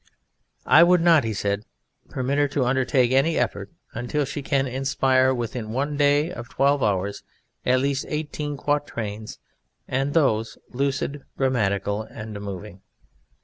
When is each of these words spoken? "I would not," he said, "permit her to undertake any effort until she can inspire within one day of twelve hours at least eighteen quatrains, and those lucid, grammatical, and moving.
"I 0.65 0.81
would 0.81 1.01
not," 1.01 1.23
he 1.23 1.31
said, 1.35 1.63
"permit 2.09 2.37
her 2.39 2.47
to 2.47 2.65
undertake 2.65 3.11
any 3.11 3.37
effort 3.37 3.69
until 3.93 4.25
she 4.25 4.41
can 4.41 4.65
inspire 4.65 5.31
within 5.31 5.73
one 5.73 5.95
day 5.95 6.31
of 6.31 6.49
twelve 6.49 6.81
hours 6.81 7.21
at 7.67 7.81
least 7.81 8.07
eighteen 8.09 8.57
quatrains, 8.57 9.37
and 9.87 10.15
those 10.15 10.57
lucid, 10.71 11.21
grammatical, 11.37 12.01
and 12.01 12.41
moving. 12.41 12.81